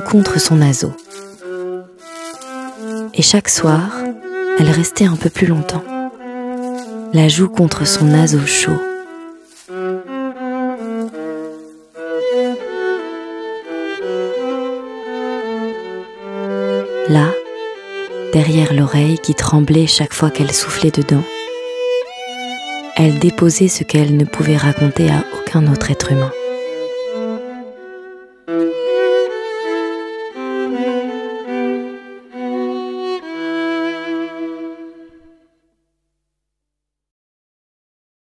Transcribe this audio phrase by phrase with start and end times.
[0.00, 0.92] contre son naseau.
[3.14, 3.90] Et chaque soir,
[4.58, 5.84] elle restait un peu plus longtemps,
[7.12, 8.80] la joue contre son naseau chaud.
[17.08, 17.30] Là,
[18.32, 21.22] derrière l'oreille qui tremblait chaque fois qu'elle soufflait dedans,
[22.96, 26.32] elle déposait ce qu'elle ne pouvait raconter à aucun autre être humain.